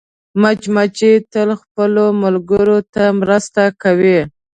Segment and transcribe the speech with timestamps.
[0.41, 4.19] مچمچۍ تل خپلو ملګرو ته مرسته کوي